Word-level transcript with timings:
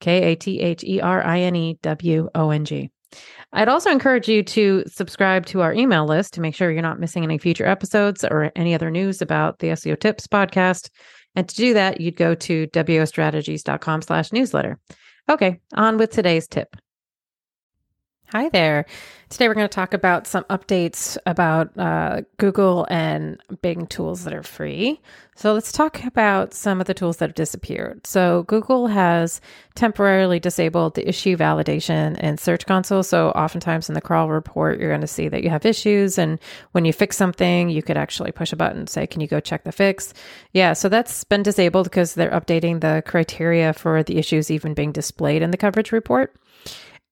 K 0.00 0.32
A 0.32 0.36
T 0.36 0.60
H 0.60 0.84
E 0.84 1.00
R 1.00 1.24
I 1.24 1.40
N 1.40 1.56
E 1.56 1.78
W 1.82 2.28
O 2.34 2.50
N 2.50 2.64
G. 2.64 2.90
I'd 3.52 3.68
also 3.68 3.90
encourage 3.90 4.28
you 4.28 4.42
to 4.42 4.84
subscribe 4.86 5.46
to 5.46 5.62
our 5.62 5.72
email 5.72 6.06
list 6.06 6.34
to 6.34 6.40
make 6.40 6.54
sure 6.54 6.70
you're 6.70 6.82
not 6.82 7.00
missing 7.00 7.24
any 7.24 7.38
future 7.38 7.66
episodes 7.66 8.24
or 8.24 8.52
any 8.54 8.74
other 8.74 8.90
news 8.90 9.22
about 9.22 9.58
the 9.60 9.68
SEO 9.68 9.98
Tips 9.98 10.26
podcast. 10.26 10.90
And 11.34 11.48
to 11.48 11.54
do 11.54 11.74
that, 11.74 12.00
you'd 12.00 12.16
go 12.16 12.34
to 12.34 12.66
wostrategies.com 12.66 14.02
slash 14.02 14.32
newsletter. 14.32 14.78
Okay, 15.30 15.60
on 15.74 15.96
with 15.96 16.10
today's 16.10 16.46
tip. 16.46 16.76
Hi 18.32 18.50
there. 18.50 18.84
Today 19.30 19.48
we're 19.48 19.54
going 19.54 19.64
to 19.64 19.74
talk 19.74 19.94
about 19.94 20.26
some 20.26 20.44
updates 20.50 21.16
about 21.24 21.70
uh, 21.78 22.20
Google 22.36 22.86
and 22.90 23.40
Bing 23.62 23.86
tools 23.86 24.24
that 24.24 24.34
are 24.34 24.42
free. 24.42 25.00
So 25.34 25.54
let's 25.54 25.72
talk 25.72 26.04
about 26.04 26.52
some 26.52 26.78
of 26.78 26.86
the 26.86 26.92
tools 26.92 27.16
that 27.18 27.30
have 27.30 27.34
disappeared. 27.34 28.06
So 28.06 28.42
Google 28.42 28.88
has 28.88 29.40
temporarily 29.76 30.38
disabled 30.38 30.94
the 30.94 31.08
issue 31.08 31.38
validation 31.38 32.18
in 32.18 32.36
Search 32.36 32.66
Console. 32.66 33.02
So 33.02 33.30
oftentimes 33.30 33.88
in 33.88 33.94
the 33.94 34.02
crawl 34.02 34.28
report, 34.28 34.78
you're 34.78 34.90
going 34.90 35.00
to 35.00 35.06
see 35.06 35.28
that 35.28 35.42
you 35.42 35.48
have 35.48 35.64
issues. 35.64 36.18
And 36.18 36.38
when 36.72 36.84
you 36.84 36.92
fix 36.92 37.16
something, 37.16 37.70
you 37.70 37.82
could 37.82 37.96
actually 37.96 38.32
push 38.32 38.52
a 38.52 38.56
button 38.56 38.80
and 38.80 38.90
say, 38.90 39.06
Can 39.06 39.22
you 39.22 39.26
go 39.26 39.40
check 39.40 39.64
the 39.64 39.72
fix? 39.72 40.12
Yeah, 40.52 40.74
so 40.74 40.90
that's 40.90 41.24
been 41.24 41.42
disabled 41.42 41.86
because 41.86 42.12
they're 42.12 42.30
updating 42.30 42.82
the 42.82 43.02
criteria 43.06 43.72
for 43.72 44.02
the 44.02 44.18
issues 44.18 44.50
even 44.50 44.74
being 44.74 44.92
displayed 44.92 45.40
in 45.40 45.50
the 45.50 45.56
coverage 45.56 45.92
report. 45.92 46.36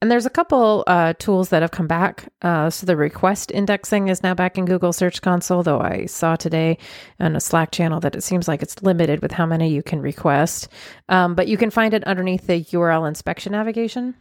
And 0.02 0.10
there's 0.10 0.26
a 0.26 0.30
couple 0.30 0.84
uh, 0.86 1.14
tools 1.18 1.48
that 1.48 1.62
have 1.62 1.70
come 1.70 1.86
back. 1.86 2.30
Uh, 2.42 2.68
so 2.68 2.84
the 2.84 2.96
request 2.96 3.50
indexing 3.50 4.08
is 4.08 4.22
now 4.22 4.34
back 4.34 4.58
in 4.58 4.66
Google 4.66 4.92
Search 4.92 5.22
Console, 5.22 5.62
though 5.62 5.80
I 5.80 6.04
saw 6.04 6.36
today 6.36 6.76
on 7.18 7.34
a 7.34 7.40
Slack 7.40 7.70
channel 7.70 7.98
that 8.00 8.14
it 8.14 8.22
seems 8.22 8.46
like 8.46 8.62
it's 8.62 8.82
limited 8.82 9.22
with 9.22 9.32
how 9.32 9.46
many 9.46 9.70
you 9.70 9.82
can 9.82 10.02
request. 10.02 10.68
Um, 11.08 11.34
but 11.34 11.48
you 11.48 11.56
can 11.56 11.70
find 11.70 11.94
it 11.94 12.04
underneath 12.04 12.46
the 12.46 12.62
URL 12.64 13.08
inspection 13.08 13.52
navigation. 13.52 14.14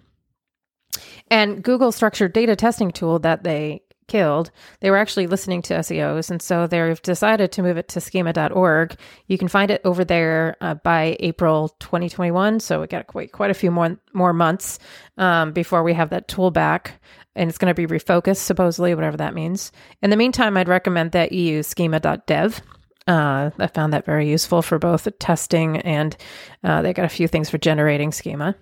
And 1.29 1.61
Google 1.61 1.91
structured 1.91 2.31
data 2.31 2.55
testing 2.55 2.91
tool 2.91 3.19
that 3.19 3.43
they 3.43 3.81
killed, 4.07 4.51
they 4.79 4.89
were 4.89 4.97
actually 4.97 5.27
listening 5.27 5.61
to 5.63 5.75
SEOs. 5.75 6.29
And 6.29 6.41
so 6.41 6.67
they've 6.67 7.01
decided 7.01 7.51
to 7.53 7.63
move 7.63 7.77
it 7.77 7.87
to 7.89 8.01
schema.org. 8.01 8.95
You 9.27 9.37
can 9.37 9.47
find 9.47 9.71
it 9.71 9.81
over 9.83 10.05
there 10.05 10.55
uh, 10.61 10.75
by 10.75 11.17
April 11.19 11.69
2021. 11.79 12.59
So 12.59 12.81
we 12.81 12.87
got 12.87 13.13
wait 13.13 13.31
quite 13.31 13.51
a 13.51 13.55
few 13.55 13.71
more, 13.71 13.97
more 14.13 14.33
months 14.33 14.79
um, 15.17 15.51
before 15.51 15.83
we 15.83 15.93
have 15.93 16.09
that 16.09 16.27
tool 16.27 16.51
back. 16.51 17.01
And 17.35 17.49
it's 17.49 17.57
going 17.57 17.73
to 17.73 17.87
be 17.87 17.87
refocused, 17.87 18.37
supposedly, 18.37 18.95
whatever 18.95 19.17
that 19.17 19.33
means. 19.33 19.71
In 20.01 20.09
the 20.09 20.15
meantime, 20.15 20.55
I'd 20.55 20.69
recommend 20.69 21.11
that 21.11 21.31
you 21.31 21.55
use 21.55 21.67
schema.dev. 21.67 22.61
Uh, 23.07 23.51
I 23.59 23.67
found 23.67 23.93
that 23.93 24.05
very 24.05 24.27
useful 24.27 24.63
for 24.63 24.79
both 24.79 25.07
testing 25.19 25.77
and 25.77 26.17
uh, 26.63 26.81
they 26.81 26.91
got 26.91 27.05
a 27.05 27.09
few 27.09 27.27
things 27.27 27.51
for 27.51 27.59
generating 27.59 28.11
schema. 28.11 28.55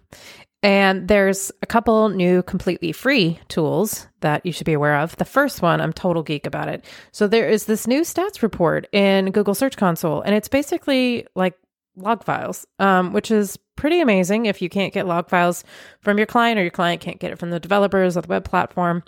And 0.63 1.09
there's 1.09 1.51
a 1.61 1.65
couple 1.65 2.07
new 2.07 2.41
completely 2.41 2.93
free 2.93 3.37
tools 3.49 4.07
that 4.21 4.45
you 4.45 4.53
should 4.53 4.65
be 4.65 4.71
aware 4.73 4.97
of. 4.97 5.15
The 5.17 5.25
first 5.25 5.61
one, 5.61 5.81
I'm 5.81 5.91
total 5.91 6.23
geek 6.23 6.47
about 6.47 6.69
it. 6.69 6.85
So 7.11 7.27
there 7.27 7.49
is 7.49 7.65
this 7.65 7.85
new 7.85 8.01
stats 8.01 8.41
report 8.41 8.87
in 8.93 9.31
Google 9.31 9.55
Search 9.55 9.75
Console, 9.75 10.21
and 10.21 10.33
it's 10.33 10.47
basically 10.47 11.27
like 11.35 11.55
log 11.95 12.23
files, 12.23 12.65
um, 12.79 13.13
which 13.13 13.31
is 13.31 13.57
pretty 13.75 14.01
amazing 14.01 14.45
if 14.45 14.61
you 14.61 14.69
can't 14.69 14.93
get 14.93 15.07
log 15.07 15.29
files 15.29 15.63
from 16.01 16.17
your 16.17 16.27
client 16.27 16.59
or 16.59 16.61
your 16.61 16.71
client 16.71 17.01
can't 17.01 17.19
get 17.19 17.31
it 17.31 17.39
from 17.39 17.49
the 17.49 17.59
developers 17.59 18.15
of 18.15 18.23
the 18.23 18.29
web 18.29 18.45
platform. 18.45 19.03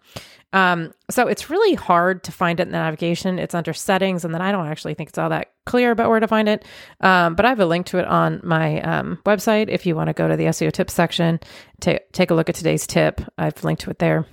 Um, 0.53 0.93
so 1.09 1.27
it's 1.27 1.49
really 1.49 1.75
hard 1.75 2.23
to 2.23 2.31
find 2.31 2.59
it 2.59 2.63
in 2.63 2.71
the 2.71 2.77
navigation. 2.77 3.39
It's 3.39 3.53
under 3.53 3.73
settings, 3.73 4.23
and 4.23 4.33
then 4.33 4.41
I 4.41 4.51
don't 4.51 4.67
actually 4.67 4.93
think 4.93 5.09
it's 5.09 5.17
all 5.17 5.29
that 5.29 5.51
clear 5.65 5.91
about 5.91 6.09
where 6.09 6.19
to 6.19 6.27
find 6.27 6.47
it. 6.47 6.63
Um, 7.01 7.35
but 7.35 7.45
I 7.45 7.49
have 7.49 7.59
a 7.59 7.65
link 7.65 7.87
to 7.87 7.97
it 7.97 8.05
on 8.05 8.39
my 8.43 8.79
um, 8.81 9.19
website 9.25 9.67
if 9.67 9.85
you 9.85 9.95
want 9.95 10.07
to 10.07 10.13
go 10.13 10.27
to 10.27 10.37
the 10.37 10.45
SEO 10.45 10.71
tips 10.71 10.93
section, 10.93 11.39
t- 11.81 11.99
take 12.13 12.31
a 12.31 12.35
look 12.35 12.49
at 12.49 12.55
today's 12.55 12.87
tip. 12.87 13.21
I've 13.37 13.63
linked 13.63 13.81
to 13.83 13.89
it 13.89 13.99
there. 13.99 14.25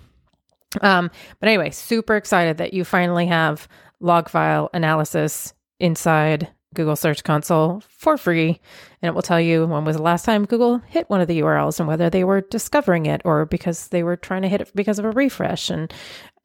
Um, 0.81 1.11
but 1.41 1.49
anyway, 1.49 1.71
super 1.71 2.17
excited 2.17 2.59
that 2.59 2.73
you 2.73 2.85
finally 2.85 3.27
have 3.27 3.67
log 4.01 4.29
file 4.29 4.71
analysis 4.73 5.55
inside 5.81 6.49
Google 6.75 6.97
Search 6.97 7.25
Console 7.25 7.83
for 7.89 8.17
free, 8.17 8.61
and 9.01 9.09
it 9.09 9.15
will 9.15 9.23
tell 9.23 9.41
you 9.41 9.67
when 9.67 9.85
was 9.85 9.97
the 9.97 10.03
last 10.03 10.25
time 10.25 10.45
Google 10.45 10.79
hit 10.87 11.09
one 11.09 11.21
of 11.21 11.29
the 11.29 11.41
URLs 11.41 11.79
and 11.79 11.89
whether 11.89 12.11
they 12.11 12.25
were 12.25 12.41
discovering 12.41 13.07
it 13.07 13.23
or 13.25 13.47
because 13.47 13.89
they 13.89 14.03
were 14.03 14.17
trying 14.17 14.43
to 14.43 14.49
hit 14.49 14.61
it 14.61 14.71
because 14.75 14.99
of 14.99 15.05
a 15.05 15.11
refresh. 15.11 15.71
And 15.71 15.93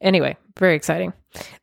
anyway, 0.00 0.36
very 0.58 0.74
exciting. 0.74 1.12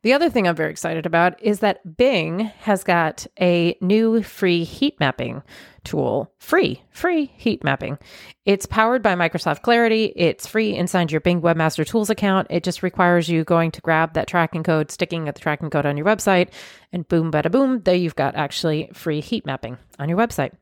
The 0.02 0.12
other 0.12 0.30
thing 0.30 0.46
I'm 0.46 0.56
very 0.56 0.70
excited 0.70 1.06
about 1.06 1.42
is 1.42 1.60
that 1.60 1.96
Bing 1.96 2.40
has 2.60 2.84
got 2.84 3.26
a 3.40 3.76
new 3.80 4.22
free 4.22 4.64
heat 4.64 4.98
mapping 5.00 5.42
tool. 5.84 6.32
Free, 6.38 6.82
free 6.90 7.32
heat 7.36 7.62
mapping. 7.64 7.98
It's 8.44 8.66
powered 8.66 9.02
by 9.02 9.14
Microsoft 9.14 9.62
Clarity. 9.62 10.12
It's 10.16 10.46
free 10.46 10.74
inside 10.74 11.10
your 11.10 11.20
Bing 11.20 11.40
Webmaster 11.40 11.86
Tools 11.86 12.10
account. 12.10 12.48
It 12.50 12.64
just 12.64 12.82
requires 12.82 13.28
you 13.28 13.44
going 13.44 13.70
to 13.72 13.80
grab 13.80 14.14
that 14.14 14.28
tracking 14.28 14.62
code, 14.62 14.90
sticking 14.90 15.28
at 15.28 15.34
the 15.34 15.40
tracking 15.40 15.70
code 15.70 15.86
on 15.86 15.96
your 15.96 16.06
website, 16.06 16.50
and 16.92 17.06
boom, 17.08 17.30
bada 17.30 17.50
boom, 17.50 17.82
there 17.82 17.94
you've 17.94 18.16
got 18.16 18.34
actually 18.34 18.88
free 18.94 19.20
heat 19.20 19.46
mapping 19.46 19.78
on 19.98 20.08
your 20.08 20.18
website. 20.18 20.52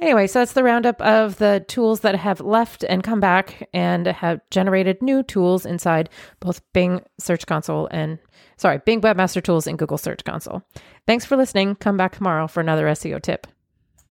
Anyway, 0.00 0.26
so 0.26 0.40
that's 0.40 0.52
the 0.52 0.64
roundup 0.64 1.00
of 1.02 1.38
the 1.38 1.64
tools 1.68 2.00
that 2.00 2.16
have 2.16 2.40
left 2.40 2.84
and 2.84 3.02
come 3.02 3.20
back 3.20 3.68
and 3.72 4.06
have 4.06 4.40
generated 4.50 5.02
new 5.02 5.22
tools 5.22 5.66
inside 5.66 6.08
both 6.40 6.60
Bing 6.72 7.02
Search 7.18 7.46
Console 7.78 7.98
and 7.98 8.18
sorry, 8.56 8.78
Bing 8.84 9.00
Webmaster 9.00 9.42
Tools 9.42 9.66
and 9.66 9.78
Google 9.78 9.98
Search 9.98 10.24
Console. 10.24 10.62
Thanks 11.06 11.24
for 11.24 11.36
listening. 11.36 11.76
Come 11.76 11.96
back 11.96 12.16
tomorrow 12.16 12.46
for 12.46 12.60
another 12.60 12.86
SEO 12.86 13.20
tip. 13.22 13.46